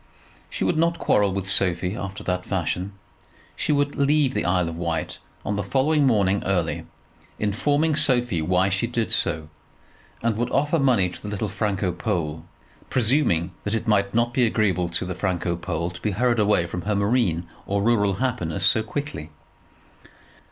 She 0.49 0.63
would 0.63 0.79
not 0.79 0.97
quarrel 0.97 1.31
with 1.31 1.45
Sophie 1.47 1.95
after 1.95 2.23
that 2.23 2.43
fashion. 2.43 2.93
She 3.55 3.71
would 3.71 3.93
leave 3.95 4.33
the 4.33 4.45
Isle 4.45 4.67
of 4.67 4.75
Wight 4.75 5.19
on 5.45 5.57
the 5.57 5.63
following 5.63 6.07
morning 6.07 6.41
early, 6.43 6.87
informing 7.37 7.95
Sophie 7.95 8.41
why 8.41 8.69
she 8.69 8.87
did 8.87 9.13
so, 9.13 9.47
and 10.23 10.37
would 10.37 10.49
offer 10.49 10.79
money 10.79 11.07
to 11.09 11.21
the 11.21 11.27
little 11.27 11.49
Franco 11.49 11.91
Pole, 11.91 12.43
presuming 12.89 13.51
that 13.63 13.75
it 13.75 13.87
might 13.87 14.11
not 14.15 14.33
be 14.33 14.43
agreeable 14.43 14.89
to 14.89 15.05
the 15.05 15.13
Franco 15.13 15.55
Pole 15.55 15.91
to 15.91 16.01
be 16.01 16.09
hurried 16.09 16.39
away 16.39 16.65
from 16.65 16.81
her 16.81 16.95
marine 16.95 17.47
or 17.67 17.83
rural 17.83 18.13
happiness 18.15 18.65
so 18.65 18.81
quickly. 18.81 19.29